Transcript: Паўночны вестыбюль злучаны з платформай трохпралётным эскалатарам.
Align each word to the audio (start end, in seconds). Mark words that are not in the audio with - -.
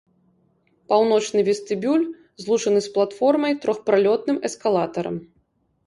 Паўночны 0.93 1.43
вестыбюль 1.51 2.07
злучаны 2.45 2.79
з 2.89 2.97
платформай 2.99 3.53
трохпралётным 3.63 4.37
эскалатарам. 4.51 5.15